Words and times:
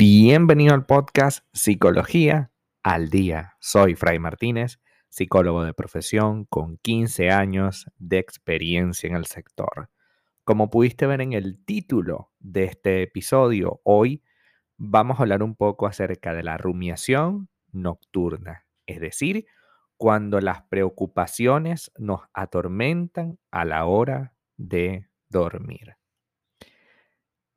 Bienvenido 0.00 0.74
al 0.74 0.86
podcast 0.86 1.44
Psicología 1.52 2.52
al 2.84 3.08
Día. 3.08 3.56
Soy 3.58 3.96
Fray 3.96 4.20
Martínez, 4.20 4.78
psicólogo 5.08 5.64
de 5.64 5.74
profesión 5.74 6.44
con 6.44 6.76
15 6.76 7.30
años 7.30 7.90
de 7.96 8.18
experiencia 8.18 9.08
en 9.08 9.16
el 9.16 9.26
sector. 9.26 9.90
Como 10.44 10.70
pudiste 10.70 11.08
ver 11.08 11.20
en 11.20 11.32
el 11.32 11.64
título 11.64 12.30
de 12.38 12.62
este 12.62 13.02
episodio, 13.02 13.80
hoy 13.82 14.22
vamos 14.76 15.18
a 15.18 15.22
hablar 15.22 15.42
un 15.42 15.56
poco 15.56 15.88
acerca 15.88 16.32
de 16.32 16.44
la 16.44 16.58
rumiación 16.58 17.48
nocturna, 17.72 18.68
es 18.86 19.00
decir, 19.00 19.46
cuando 19.96 20.40
las 20.40 20.62
preocupaciones 20.62 21.90
nos 21.98 22.20
atormentan 22.34 23.40
a 23.50 23.64
la 23.64 23.84
hora 23.84 24.32
de 24.56 25.08
dormir. 25.28 25.96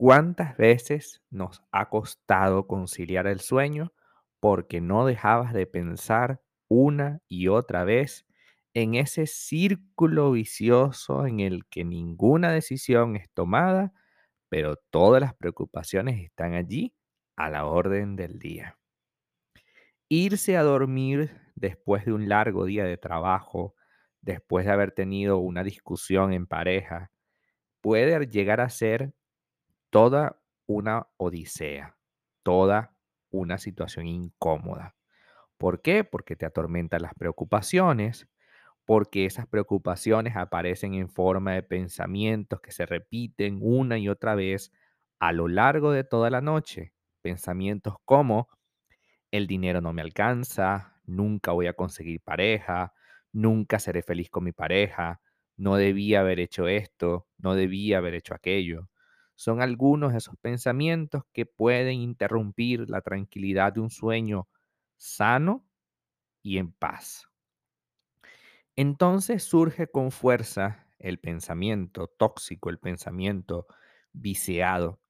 ¿Cuántas 0.02 0.58
veces 0.58 1.22
nos 1.30 1.62
ha 1.72 1.88
costado 1.90 2.66
conciliar 2.66 3.28
el 3.28 3.40
sueño 3.40 3.94
porque 4.40 4.82
no 4.82 5.06
dejabas 5.06 5.54
de 5.54 5.68
pensar 5.68 6.42
una 6.68 7.22
y 7.28 7.50
otra 7.50 7.84
vez 7.84 8.26
en 8.74 8.96
ese 8.96 9.28
círculo 9.28 10.32
vicioso 10.32 11.28
en 11.28 11.40
el 11.40 11.68
que 11.68 11.84
ninguna 11.86 12.52
decisión 12.52 13.16
es 13.16 13.30
tomada, 13.30 13.94
pero 14.50 14.76
todas 14.90 15.22
las 15.22 15.36
preocupaciones 15.36 16.20
están 16.20 16.56
allí 16.56 16.96
a 17.36 17.52
la 17.52 17.68
orden 17.68 18.16
del 18.16 18.40
día? 18.40 18.80
Irse 20.10 20.58
a 20.58 20.64
dormir 20.64 21.30
después 21.54 22.06
de 22.06 22.14
un 22.14 22.28
largo 22.28 22.66
día 22.66 22.86
de 22.86 22.98
trabajo, 22.98 23.76
después 24.20 24.66
de 24.66 24.72
haber 24.72 24.94
tenido 24.94 25.38
una 25.38 25.64
discusión 25.64 26.34
en 26.34 26.48
pareja, 26.48 27.12
puede 27.82 28.26
llegar 28.26 28.62
a 28.62 28.70
ser 28.70 29.14
toda 29.92 30.42
una 30.68 31.08
odisea, 31.18 31.98
toda 32.44 32.96
una 33.30 33.58
situación 33.58 34.08
incómoda. 34.08 34.96
¿Por 35.58 35.82
qué? 35.82 36.04
Porque 36.04 36.36
te 36.36 36.46
atormentan 36.46 37.04
las 37.04 37.14
preocupaciones, 37.14 38.28
porque 38.86 39.26
esas 39.26 39.48
preocupaciones 39.48 40.36
aparecen 40.38 40.96
en 40.96 41.10
forma 41.10 41.54
de 41.54 41.64
pensamientos 41.64 42.62
que 42.62 42.72
se 42.72 42.86
repiten 42.86 43.60
una 43.62 44.00
y 44.00 44.10
otra 44.10 44.34
vez 44.34 44.72
a 45.20 45.34
lo 45.34 45.48
largo 45.48 45.92
de 45.92 46.04
toda 46.06 46.30
la 46.30 46.42
noche. 46.42 46.94
Pensamientos 47.22 47.96
como 48.06 48.50
el 49.30 49.46
dinero 49.46 49.82
no 49.82 49.94
me 49.94 50.02
alcanza, 50.02 51.02
nunca 51.06 51.52
voy 51.52 51.68
a 51.68 51.74
conseguir 51.74 52.22
pareja, 52.22 52.94
nunca 53.34 53.78
seré 53.80 54.04
feliz 54.04 54.30
con 54.30 54.46
mi 54.46 54.54
pareja, 54.54 55.22
no 55.58 55.76
debía 55.76 56.22
haber 56.22 56.40
hecho 56.40 56.68
esto, 56.70 57.28
no 57.38 57.56
debía 57.56 57.98
haber 58.00 58.16
hecho 58.16 58.34
aquello 58.34 58.91
son 59.42 59.60
algunos 59.60 60.12
de 60.12 60.20
esos 60.20 60.38
pensamientos 60.38 61.24
que 61.34 61.48
pueden 61.48 61.96
interrumpir 61.96 62.88
la 62.92 63.02
tranquilidad 63.02 63.74
de 63.74 63.80
un 63.80 63.90
sueño 63.90 64.48
sano 64.98 65.68
y 66.44 66.60
en 66.60 66.72
paz. 66.72 67.28
Entonces 68.76 69.42
surge 69.42 69.88
con 69.88 70.12
fuerza 70.12 70.86
el 71.00 71.18
pensamiento 71.20 72.06
tóxico, 72.06 72.70
el 72.70 72.78
pensamiento 72.78 73.66
viciado, 74.14 75.02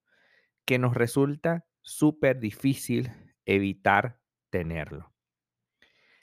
que 0.64 0.80
nos 0.80 0.94
resulta 0.96 1.66
súper 1.82 2.40
difícil 2.40 3.12
evitar 3.44 4.22
tenerlo. 4.50 5.12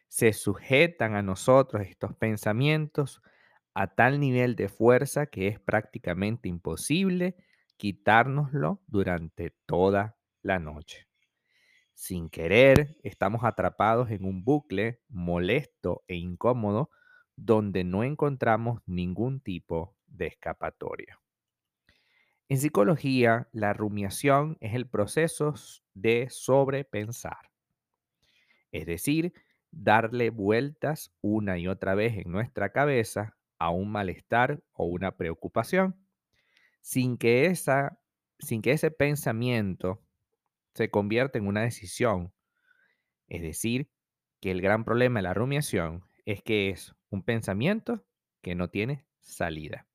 Se 0.07 0.33
sujetan 0.33 1.15
a 1.15 1.21
nosotros 1.21 1.87
estos 1.87 2.15
pensamientos 2.15 3.21
a 3.75 3.95
tal 3.95 4.19
nivel 4.19 4.57
de 4.57 4.71
fuerza 4.71 5.27
que 5.27 5.49
es 5.49 5.61
prácticamente 5.61 6.49
imposible 6.49 7.37
quitárnoslo 7.79 8.83
durante 8.89 9.55
toda 9.65 10.19
la 10.43 10.59
noche. 10.59 11.07
Sin 11.95 12.29
querer, 12.29 12.99
estamos 13.03 13.45
atrapados 13.45 14.11
en 14.11 14.25
un 14.25 14.45
bucle 14.45 15.01
molesto 15.09 16.05
e 16.07 16.17
incómodo 16.17 16.91
donde 17.37 17.85
no 17.85 18.05
encontramos 18.05 18.83
ningún 18.87 19.41
tipo 19.41 19.97
de 20.07 20.27
escapatoria. 20.27 21.21
En 22.49 22.59
psicología, 22.59 23.49
la 23.53 23.73
rumiación 23.73 24.57
es 24.61 24.75
el 24.75 24.89
proceso 24.89 25.55
de 25.95 26.29
sobrepensar, 26.31 27.51
es 28.73 28.87
decir, 28.87 29.33
darle 29.71 30.31
vueltas 30.31 31.13
una 31.21 31.59
y 31.59 31.69
otra 31.69 31.95
vez 31.95 32.17
en 32.17 32.33
nuestra 32.33 32.73
cabeza 32.73 33.37
a 33.59 33.71
un 33.71 33.91
malestar 33.91 34.63
o 34.73 34.87
una 34.87 35.17
preocupación 35.17 36.08
sin 36.81 37.19
que, 37.19 37.47
esa, 37.47 38.01
sin 38.39 38.63
que 38.63 38.73
ese 38.73 38.91
pensamiento 38.91 40.03
se 40.75 40.91
convierta 40.91 41.39
en 41.39 41.47
una 41.47 41.63
decisión. 41.63 42.33
Es 43.27 43.43
decir, 43.43 43.91
que 44.41 44.51
el 44.51 44.61
gran 44.61 44.85
problema 44.85 45.19
de 45.19 45.25
la 45.25 45.35
rumiación 45.35 46.05
es 46.25 46.43
que 46.43 46.71
es 46.71 46.95
un 47.11 47.23
pensamiento 47.23 48.07
que 48.43 48.55
no 48.55 48.71
tiene 48.71 49.07
salida. 49.21 49.87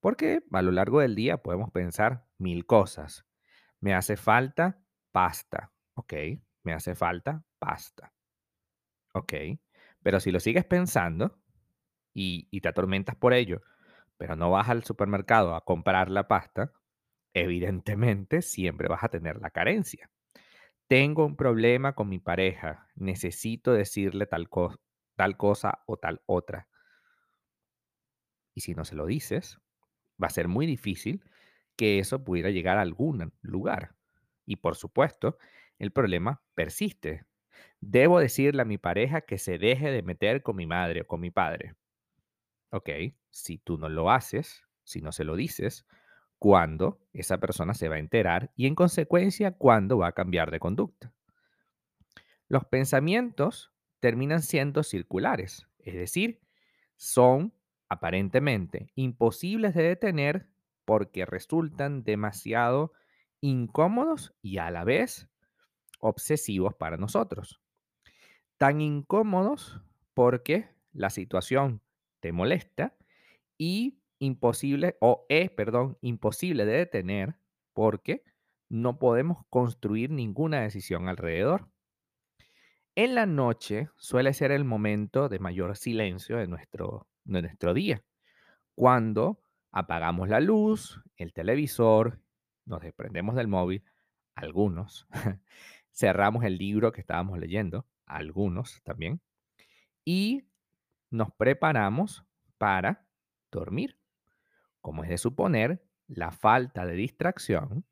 Porque 0.00 0.42
a 0.52 0.62
lo 0.62 0.70
largo 0.70 1.00
del 1.00 1.14
día 1.14 1.38
podemos 1.38 1.70
pensar 1.70 2.26
mil 2.38 2.66
cosas. 2.66 3.26
Me 3.80 3.94
hace 3.94 4.16
falta 4.16 4.80
pasta. 5.10 5.72
Ok, 5.94 6.14
me 6.62 6.72
hace 6.72 6.94
falta 6.94 7.44
pasta. 7.58 8.12
Ok, 9.12 9.32
pero 10.02 10.20
si 10.20 10.30
lo 10.30 10.40
sigues 10.40 10.64
pensando 10.64 11.40
y, 12.12 12.48
y 12.50 12.60
te 12.60 12.68
atormentas 12.68 13.16
por 13.16 13.32
ello, 13.32 13.62
pero 14.18 14.36
no 14.36 14.50
vas 14.50 14.68
al 14.68 14.84
supermercado 14.84 15.54
a 15.54 15.64
comprar 15.64 16.10
la 16.10 16.28
pasta, 16.28 16.72
evidentemente 17.34 18.42
siempre 18.42 18.88
vas 18.88 19.04
a 19.04 19.08
tener 19.08 19.40
la 19.40 19.50
carencia. 19.50 20.10
Tengo 20.88 21.26
un 21.26 21.36
problema 21.36 21.94
con 21.94 22.08
mi 22.08 22.18
pareja, 22.18 22.88
necesito 22.94 23.72
decirle 23.72 24.26
tal, 24.26 24.48
cosa 24.48 25.82
o 25.86 25.96
tal 25.96 26.22
otra. 26.26 26.68
Y 28.54 28.60
si 28.60 28.74
no 28.74 28.84
se 28.84 28.94
lo 28.94 29.04
dices, 29.06 29.58
va 30.22 30.28
a 30.28 30.30
ser 30.30 30.48
muy 30.48 30.64
difícil 30.64 31.24
que 31.76 31.98
eso 31.98 32.24
pudiera 32.24 32.50
llegar 32.50 32.78
a 32.78 32.82
algún 32.82 33.32
lugar. 33.42 33.96
Y 34.46 34.56
por 34.56 34.76
supuesto, 34.76 35.38
el 35.78 35.90
problema 35.90 36.42
persiste. 36.54 37.26
Debo 37.80 38.20
decirle 38.20 38.62
a 38.62 38.66
mi 38.66 38.78
pareja 38.78 39.22
que 39.22 39.38
se 39.38 39.58
deje 39.58 39.90
de 39.90 40.02
meter 40.02 40.42
con 40.42 40.56
mi 40.56 40.66
madre 40.66 41.02
o 41.02 41.06
con 41.06 41.20
mi 41.20 41.30
padre. 41.30 41.74
Ok, 42.76 42.90
si 43.30 43.56
tú 43.56 43.78
no 43.78 43.88
lo 43.88 44.10
haces, 44.10 44.62
si 44.84 45.00
no 45.00 45.10
se 45.10 45.24
lo 45.24 45.34
dices, 45.34 45.86
¿cuándo 46.38 47.00
esa 47.14 47.38
persona 47.38 47.72
se 47.72 47.88
va 47.88 47.94
a 47.94 48.00
enterar 48.00 48.52
y 48.54 48.66
en 48.66 48.74
consecuencia 48.74 49.52
cuándo 49.52 49.96
va 49.96 50.08
a 50.08 50.12
cambiar 50.12 50.50
de 50.50 50.60
conducta? 50.60 51.14
Los 52.48 52.66
pensamientos 52.66 53.72
terminan 53.98 54.42
siendo 54.42 54.82
circulares, 54.82 55.66
es 55.78 55.94
decir, 55.94 56.42
son 56.96 57.54
aparentemente 57.88 58.92
imposibles 58.94 59.74
de 59.74 59.84
detener 59.84 60.50
porque 60.84 61.24
resultan 61.24 62.04
demasiado 62.04 62.92
incómodos 63.40 64.34
y 64.42 64.58
a 64.58 64.70
la 64.70 64.84
vez 64.84 65.30
obsesivos 65.98 66.74
para 66.74 66.98
nosotros. 66.98 67.58
Tan 68.58 68.82
incómodos 68.82 69.80
porque 70.12 70.68
la 70.92 71.08
situación 71.08 71.80
molesta 72.32 72.96
y 73.58 74.00
imposible, 74.18 74.96
o 75.00 75.26
es, 75.28 75.50
perdón, 75.50 75.98
imposible 76.00 76.64
de 76.64 76.78
detener 76.78 77.36
porque 77.74 78.24
no 78.68 78.98
podemos 78.98 79.44
construir 79.50 80.10
ninguna 80.10 80.62
decisión 80.62 81.08
alrededor. 81.08 81.68
En 82.94 83.14
la 83.14 83.26
noche 83.26 83.90
suele 83.96 84.32
ser 84.32 84.52
el 84.52 84.64
momento 84.64 85.28
de 85.28 85.38
mayor 85.38 85.76
silencio 85.76 86.38
de 86.38 86.46
nuestro, 86.46 87.08
de 87.24 87.42
nuestro 87.42 87.74
día, 87.74 88.02
cuando 88.74 89.42
apagamos 89.70 90.28
la 90.30 90.40
luz, 90.40 91.02
el 91.16 91.34
televisor, 91.34 92.20
nos 92.64 92.80
desprendemos 92.80 93.36
del 93.36 93.48
móvil, 93.48 93.84
algunos, 94.34 95.06
cerramos 95.92 96.44
el 96.44 96.56
libro 96.56 96.92
que 96.92 97.00
estábamos 97.02 97.38
leyendo, 97.38 97.86
algunos 98.06 98.82
también, 98.82 99.20
y 100.04 100.45
nos 101.16 101.32
preparamos 101.32 102.24
para 102.58 103.08
dormir. 103.50 103.98
Como 104.80 105.02
es 105.02 105.10
de 105.10 105.18
suponer, 105.18 105.84
la 106.06 106.30
falta 106.30 106.86
de 106.86 106.94
distracción 106.94 107.86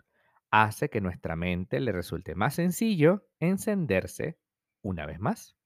hace 0.50 0.88
que 0.88 1.00
nuestra 1.00 1.34
mente 1.34 1.80
le 1.80 1.90
resulte 1.90 2.36
más 2.36 2.54
sencillo 2.54 3.26
encenderse 3.40 4.38
una 4.82 5.06
vez 5.06 5.18
más. 5.18 5.56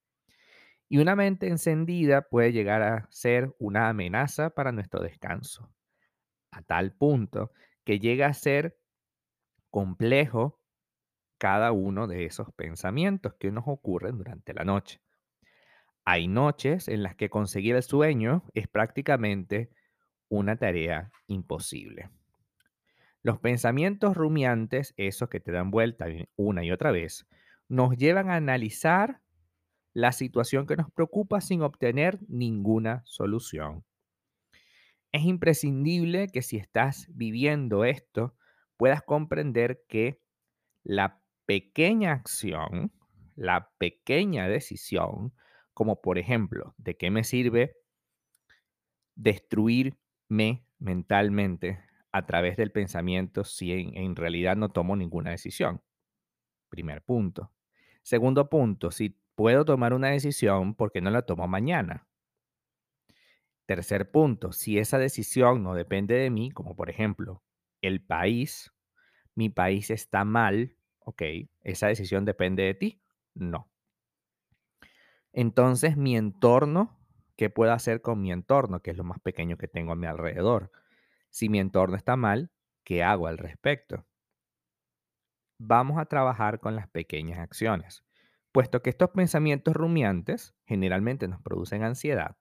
Y 0.89 0.99
una 0.99 1.15
mente 1.15 1.49
encendida 1.49 2.23
puede 2.23 2.53
llegar 2.53 2.83
a 2.83 3.09
ser 3.11 3.55
una 3.59 3.91
amenaza 3.91 4.51
para 4.51 4.73
nuestro 4.73 5.03
descanso, 5.03 5.71
a 6.51 6.63
tal 6.63 6.93
punto 6.93 7.53
que 7.85 7.99
llega 7.99 8.27
a 8.29 8.35
ser 8.35 8.79
complejo 9.71 10.59
cada 11.37 11.73
uno 11.73 12.07
de 12.07 12.25
esos 12.25 12.53
pensamientos 12.55 13.35
que 13.35 13.51
nos 13.51 13.65
ocurren 13.67 14.17
durante 14.17 14.55
la 14.55 14.65
noche. 14.65 15.01
Hay 16.11 16.27
noches 16.27 16.89
en 16.89 17.03
las 17.03 17.17
que 17.17 17.29
conseguir 17.29 17.77
el 17.77 17.83
sueño 17.83 18.43
es 18.55 18.67
prácticamente 18.67 19.69
una 20.31 20.57
tarea 20.57 21.13
imposible. 21.27 22.09
Los 23.23 23.41
pensamientos 23.41 24.17
rumiantes, 24.17 24.95
esos 24.97 25.29
que 25.29 25.39
te 25.39 25.53
dan 25.53 25.71
vuelta 25.71 26.07
una 26.35 26.65
y 26.65 26.73
otra 26.73 26.93
vez, 26.93 27.27
nos 27.69 27.95
llevan 27.95 28.31
a 28.31 28.37
analizar 28.37 29.21
la 29.93 30.13
situación 30.13 30.67
que 30.67 30.77
nos 30.77 30.91
preocupa 30.91 31.43
sin 31.43 31.61
obtener 31.61 32.19
ninguna 32.27 33.03
solución. 33.05 33.85
Es 35.13 35.25
imprescindible 35.25 36.29
que 36.29 36.41
si 36.41 36.57
estás 36.57 37.07
viviendo 37.11 37.85
esto, 37.85 38.35
puedas 38.79 39.03
comprender 39.03 39.83
que 39.91 40.23
la 40.85 41.21
pequeña 41.45 42.13
acción, 42.13 42.93
la 43.37 43.69
pequeña 43.77 44.49
decisión, 44.49 45.35
como 45.79 46.03
por 46.03 46.19
ejemplo, 46.19 46.75
¿de 46.77 46.97
qué 46.97 47.09
me 47.09 47.23
sirve 47.23 47.77
destruirme 49.15 50.67
mentalmente 50.81 51.79
a 52.11 52.27
través 52.27 52.57
del 52.57 52.73
pensamiento 52.73 53.45
si 53.45 53.93
en, 53.95 54.17
realidad 54.17 54.57
no 54.57 54.71
tomo 54.71 54.97
ninguna 54.97 55.31
decisión? 55.31 55.81
Primer 56.69 57.05
punto. 57.05 57.53
Segundo 58.03 58.51
punto, 58.51 58.91
si 58.91 59.21
puedo 59.37 59.65
tomar 59.65 59.95
una 59.95 60.09
decisión, 60.09 60.75
¿por 60.75 60.91
qué 60.91 61.01
no 61.01 61.11
la 61.11 61.23
tomo 61.23 61.47
mañana? 61.47 62.09
Tercer 63.65 64.11
punto, 64.11 64.51
si 64.51 64.81
esa 64.81 64.99
decisión 64.99 65.63
no 65.63 65.75
depende 65.75 66.17
de 66.17 66.29
mí, 66.29 66.51
como 66.51 66.75
por 66.75 66.91
ejemplo 66.91 67.45
el 67.83 68.05
país, 68.05 68.73
mi 69.37 69.49
país 69.49 69.91
está 69.91 70.25
mal, 70.25 70.75
ok, 70.99 71.23
esa 71.63 71.87
decisión 71.87 72.25
depende 72.25 72.65
de 72.65 72.75
ti, 72.75 73.01
no. 73.35 73.71
Entonces 75.41 75.97
mi 75.97 76.17
entorno, 76.17 76.99
¿qué 77.37 77.49
puedo 77.49 77.73
hacer 77.73 78.03
con 78.03 78.21
mi 78.21 78.33
entorno, 78.33 78.83
que 78.83 78.91
es 78.91 78.97
lo 78.97 79.05
más 79.05 79.21
pequeño 79.21 79.57
que 79.57 79.69
tengo 79.69 79.93
a 79.93 79.95
mi 79.95 80.07
alrededor? 80.07 80.73
Si 81.31 81.49
mi 81.49 81.61
entorno 81.61 81.95
está 81.95 82.17
mal, 82.17 82.51
¿qué 82.83 83.05
hago 83.05 83.29
al 83.29 83.39
respecto? 83.39 84.05
Vamos 85.61 85.97
a 85.99 86.07
trabajar 86.07 86.59
con 86.59 86.75
las 86.75 86.89
pequeñas 86.89 87.39
acciones, 87.39 88.03
puesto 88.51 88.83
que 88.83 88.91
estos 88.91 89.11
pensamientos 89.11 89.75
rumiantes 89.75 90.57
generalmente 90.67 91.29
nos 91.29 91.41
producen 91.41 91.85
ansiedad 91.85 92.37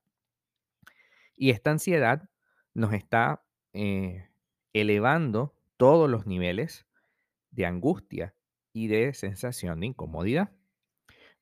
y 1.35 1.51
esta 1.51 1.69
ansiedad 1.69 2.27
nos 2.73 2.93
está 2.93 3.43
eh, 3.73 4.27
elevando 4.73 5.53
todos 5.77 6.09
los 6.09 6.25
niveles 6.25 6.87
de 7.51 7.67
angustia 7.67 8.33
y 8.73 8.87
de 8.87 9.13
sensación 9.13 9.81
de 9.81 9.85
incomodidad. 9.85 10.49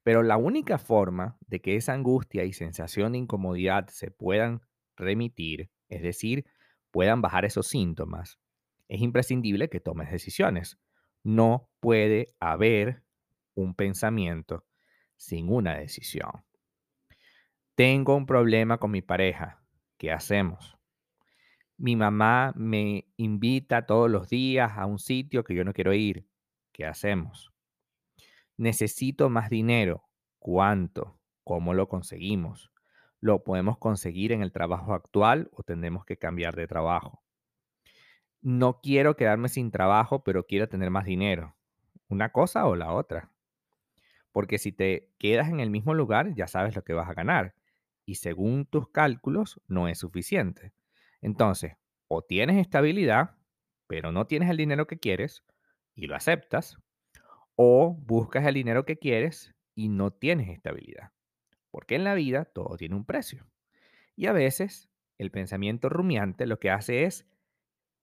Pero 0.06 0.22
la 0.22 0.38
única 0.38 0.78
forma 0.78 1.36
de 1.48 1.62
que 1.62 1.78
esa 1.78 1.94
angustia 1.94 2.44
y 2.44 2.54
sensación 2.54 3.13
de 3.13 3.18
incomodidad 3.18 3.88
se 3.88 4.12
puedan 4.12 4.62
remitir, 4.96 5.72
es 5.90 6.04
decir, 6.04 6.46
puedan 6.92 7.24
bajar 7.24 7.44
esos 7.44 7.66
síntomas, 7.66 8.40
es 8.88 9.02
imprescindible 9.02 9.68
que 9.68 9.80
tomes 9.80 10.12
decisiones. 10.12 10.78
No 11.24 11.72
puede 11.80 12.36
haber 12.40 13.02
un 13.56 13.74
pensamiento 13.74 14.68
sin 15.16 15.50
una 15.52 15.75
decisión. 15.75 16.46
Tengo 17.74 18.16
un 18.16 18.28
problema 18.28 18.78
con 18.78 18.92
mi 18.92 19.02
pareja. 19.02 19.66
¿Qué 19.98 20.12
hacemos? 20.12 20.78
Mi 21.78 21.96
mamá 21.96 22.54
me 22.56 23.07
invita 23.18 23.88
todos 23.88 24.12
los 24.12 24.30
días 24.30 24.74
a 24.75 24.86
un 24.86 25.00
sitio 25.00 25.44
que 25.44 25.56
yo 25.56 25.63
no 25.63 25.74
quiero 25.74 25.96
ir. 25.96 26.28
¿Qué 26.72 26.86
hacemos? 26.86 27.55
Necesito 28.57 29.30
más 29.30 29.50
dinero. 29.50 30.04
¿Cuánto? 30.40 31.19
¿Cómo 31.44 31.74
lo 31.74 31.90
conseguimos? 31.90 32.72
¿Lo 33.19 33.44
podemos 33.44 33.78
conseguir 33.78 34.31
en 34.31 34.42
el 34.42 34.52
trabajo 34.52 34.94
actual 34.94 35.50
o 35.52 35.63
tenemos 35.63 36.06
que 36.06 36.18
cambiar 36.18 36.56
de 36.56 36.68
trabajo? 36.68 37.22
No 38.42 38.80
quiero 38.81 39.16
quedarme 39.16 39.50
sin 39.50 39.72
trabajo, 39.72 40.24
pero 40.24 40.46
quiero 40.46 40.69
tener 40.69 40.90
más 40.90 41.06
dinero. 41.06 41.56
¿Una 42.07 42.31
cosa 42.31 42.66
o 42.66 42.75
la 42.75 42.94
otra? 42.94 43.31
Porque 44.31 44.57
si 44.57 44.72
te 44.72 45.12
quedas 45.18 45.50
en 45.50 45.60
el 45.60 45.69
mismo 45.69 45.94
lugar, 45.94 46.34
ya 46.36 46.48
sabes 46.48 46.75
lo 46.75 46.84
que 46.84 46.94
vas 46.94 47.10
a 47.10 47.13
ganar. 47.13 47.56
Y 48.06 48.16
según 48.16 48.66
tus 48.66 48.90
cálculos, 48.90 49.60
no 49.68 49.88
es 49.88 50.00
suficiente. 50.00 50.74
Entonces, 51.22 51.74
o 52.07 52.22
tienes 52.22 52.57
estabilidad, 52.57 53.36
pero 53.88 54.12
no 54.12 54.28
tienes 54.28 54.50
el 54.50 54.57
dinero 54.57 54.88
que 54.88 55.00
quieres 55.00 55.44
y 55.96 56.07
lo 56.07 56.16
aceptas, 56.16 56.78
o 57.56 57.96
buscas 57.96 58.46
el 58.46 58.56
dinero 58.56 58.86
que 58.86 58.98
quieres 58.98 59.54
y 59.75 59.90
no 59.90 60.12
tienes 60.12 60.50
estabilidad. 60.50 61.12
Porque 61.72 61.96
en 61.96 62.04
la 62.04 62.13
vida 62.13 62.46
todo 62.46 62.78
tiene 62.78 62.96
un 62.96 63.06
precio. 63.06 63.48
Y 64.16 64.28
a 64.28 64.34
veces 64.34 64.90
el 65.18 65.31
pensamiento 65.31 65.90
rumiante 65.90 66.46
lo 66.46 66.60
que 66.60 66.72
hace 66.72 67.04
es 67.04 67.28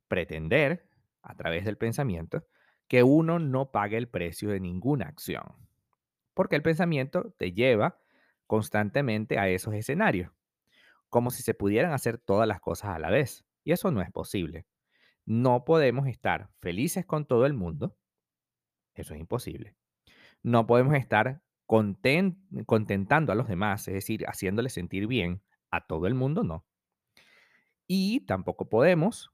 pretender, 0.09 0.89
a 1.23 1.35
través 1.35 1.65
del 1.65 1.79
pensamiento, 1.79 2.47
que 2.89 3.03
uno 3.03 3.39
no 3.39 3.71
pague 3.71 3.97
el 3.97 4.09
precio 4.09 4.51
de 4.51 4.61
ninguna 4.61 5.07
acción. 5.07 5.45
Porque 6.35 6.57
el 6.57 6.63
pensamiento 6.63 7.35
te 7.39 7.53
lleva 7.53 7.99
constantemente 8.47 9.39
a 9.39 9.49
esos 9.49 9.75
escenarios, 9.75 10.31
como 11.09 11.31
si 11.31 11.43
se 11.43 11.55
pudieran 11.55 11.93
hacer 11.93 12.19
todas 12.19 12.47
las 12.47 12.61
cosas 12.61 12.91
a 12.91 12.99
la 12.99 13.11
vez. 13.11 13.45
Y 13.65 13.73
eso 13.73 13.91
no 13.91 14.03
es 14.03 14.11
posible. 14.11 14.67
No 15.25 15.65
podemos 15.65 16.07
estar 16.09 16.51
felices 16.61 17.07
con 17.07 17.27
todo 17.27 17.47
el 17.47 17.55
mundo. 17.55 17.97
Eso 19.03 19.15
es 19.15 19.21
imposible. 19.21 19.75
No 20.45 20.65
podemos 20.65 20.95
estar 20.95 21.43
contentando 21.67 23.33
a 23.33 23.35
los 23.35 23.49
demás, 23.49 23.89
es 23.89 23.95
decir, 23.95 24.25
haciéndoles 24.27 24.75
sentir 24.75 25.09
bien 25.09 25.43
a 25.73 25.87
todo 25.89 26.07
el 26.07 26.15
mundo, 26.15 26.45
no. 26.45 26.65
Y 27.89 28.21
tampoco 28.27 28.69
podemos 28.69 29.33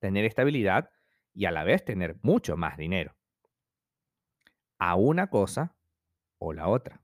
tener 0.00 0.24
estabilidad 0.24 0.90
y 1.32 1.44
a 1.44 1.52
la 1.52 1.62
vez 1.62 1.84
tener 1.84 2.18
mucho 2.22 2.56
más 2.56 2.76
dinero. 2.76 3.16
A 4.78 4.96
una 4.96 5.28
cosa 5.28 5.76
o 6.38 6.52
la 6.52 6.66
otra 6.66 7.00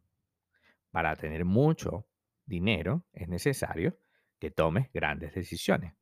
para 0.91 1.15
tener 1.15 1.45
mucho 1.45 2.09
dinero 2.45 3.07
es 3.13 3.29
necesario 3.29 4.01
que 4.41 4.51
tomes 4.51 4.93
grandes 4.93 5.33
decisiones. 5.33 5.95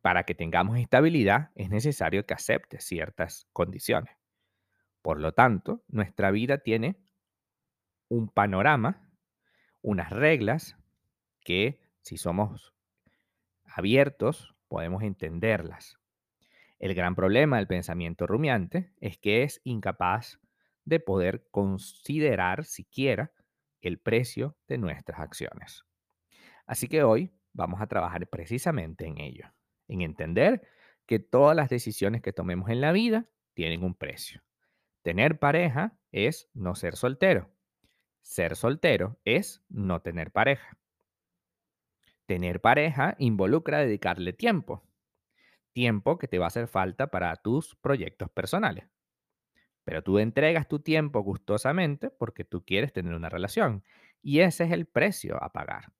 Para 0.00 0.24
que 0.24 0.34
tengamos 0.34 0.78
estabilidad 0.78 1.52
es 1.54 1.70
necesario 1.70 2.26
que 2.26 2.34
aceptes 2.34 2.82
ciertas 2.84 3.46
condiciones. 3.52 4.21
Por 5.02 5.20
lo 5.20 5.32
tanto, 5.32 5.82
nuestra 5.88 6.30
vida 6.30 6.58
tiene 6.58 6.96
un 8.08 8.28
panorama, 8.28 9.10
unas 9.82 10.10
reglas 10.10 10.76
que 11.44 11.80
si 12.02 12.16
somos 12.16 12.72
abiertos 13.64 14.54
podemos 14.68 15.02
entenderlas. 15.02 15.98
El 16.78 16.94
gran 16.94 17.14
problema 17.14 17.56
del 17.56 17.66
pensamiento 17.66 18.26
rumiante 18.26 18.92
es 19.00 19.18
que 19.18 19.42
es 19.42 19.60
incapaz 19.64 20.40
de 20.84 21.00
poder 21.00 21.46
considerar 21.50 22.64
siquiera 22.64 23.32
el 23.80 23.98
precio 23.98 24.56
de 24.68 24.78
nuestras 24.78 25.20
acciones. 25.20 25.84
Así 26.66 26.88
que 26.88 27.02
hoy 27.02 27.32
vamos 27.52 27.80
a 27.80 27.86
trabajar 27.86 28.26
precisamente 28.28 29.06
en 29.06 29.18
ello, 29.18 29.52
en 29.88 30.00
entender 30.00 30.62
que 31.06 31.18
todas 31.18 31.56
las 31.56 31.68
decisiones 31.68 32.22
que 32.22 32.32
tomemos 32.32 32.70
en 32.70 32.80
la 32.80 32.92
vida 32.92 33.26
tienen 33.54 33.84
un 33.84 33.94
precio. 33.94 34.42
Tener 35.02 35.38
pareja 35.38 35.98
es 36.12 36.48
no 36.54 36.74
ser 36.74 36.96
soltero. 36.96 37.50
Ser 38.20 38.54
soltero 38.56 39.18
es 39.24 39.64
no 39.68 40.00
tener 40.00 40.30
pareja. 40.30 40.78
Tener 42.26 42.60
pareja 42.60 43.16
involucra 43.18 43.78
dedicarle 43.80 44.32
tiempo. 44.32 44.84
Tiempo 45.72 46.18
que 46.18 46.28
te 46.28 46.38
va 46.38 46.46
a 46.46 46.48
hacer 46.48 46.68
falta 46.68 47.08
para 47.08 47.34
tus 47.36 47.74
proyectos 47.74 48.30
personales. 48.30 48.86
Pero 49.84 50.02
tú 50.02 50.18
entregas 50.18 50.68
tu 50.68 50.78
tiempo 50.78 51.20
gustosamente 51.22 52.10
porque 52.10 52.44
tú 52.44 52.64
quieres 52.64 52.92
tener 52.92 53.14
una 53.14 53.28
relación. 53.28 53.82
Y 54.22 54.40
ese 54.40 54.64
es 54.64 54.70
el 54.70 54.86
precio 54.86 55.42
a 55.42 55.52
pagar. 55.52 55.92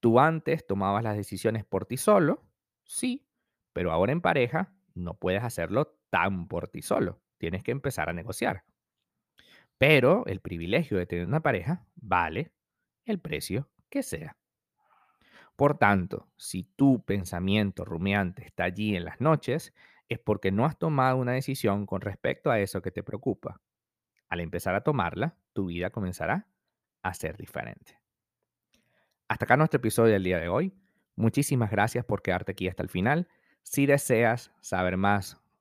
Tú 0.00 0.18
antes 0.18 0.66
tomabas 0.66 1.04
las 1.04 1.16
decisiones 1.16 1.64
por 1.64 1.86
ti 1.86 1.96
solo, 1.96 2.42
sí, 2.84 3.28
pero 3.72 3.92
ahora 3.92 4.12
en 4.12 4.20
pareja 4.20 4.72
no 4.94 5.14
puedes 5.14 5.44
hacerlo 5.44 5.98
tan 6.10 6.48
por 6.48 6.68
ti 6.68 6.82
solo. 6.82 7.21
Tienes 7.42 7.64
que 7.64 7.72
empezar 7.72 8.08
a 8.08 8.12
negociar. 8.12 8.62
Pero 9.76 10.24
el 10.26 10.38
privilegio 10.38 10.96
de 10.96 11.06
tener 11.06 11.26
una 11.26 11.42
pareja 11.42 11.84
vale 11.96 12.52
el 13.04 13.18
precio 13.18 13.68
que 13.90 14.04
sea. 14.04 14.36
Por 15.56 15.76
tanto, 15.76 16.28
si 16.36 16.62
tu 16.62 17.04
pensamiento 17.04 17.84
rumiante 17.84 18.46
está 18.46 18.62
allí 18.62 18.94
en 18.94 19.04
las 19.04 19.20
noches, 19.20 19.74
es 20.08 20.20
porque 20.20 20.52
no 20.52 20.66
has 20.66 20.78
tomado 20.78 21.16
una 21.16 21.32
decisión 21.32 21.84
con 21.84 22.00
respecto 22.00 22.52
a 22.52 22.60
eso 22.60 22.80
que 22.80 22.92
te 22.92 23.02
preocupa. 23.02 23.60
Al 24.28 24.38
empezar 24.38 24.76
a 24.76 24.84
tomarla, 24.84 25.34
tu 25.52 25.66
vida 25.66 25.90
comenzará 25.90 26.46
a 27.02 27.12
ser 27.12 27.36
diferente. 27.36 27.98
Hasta 29.26 29.46
acá 29.46 29.56
nuestro 29.56 29.78
episodio 29.78 30.12
del 30.12 30.22
día 30.22 30.38
de 30.38 30.48
hoy. 30.48 30.72
Muchísimas 31.16 31.72
gracias 31.72 32.04
por 32.04 32.22
quedarte 32.22 32.52
aquí 32.52 32.68
hasta 32.68 32.84
el 32.84 32.88
final. 32.88 33.26
Si 33.64 33.86
deseas 33.86 34.52
saber 34.60 34.96
más 34.96 35.41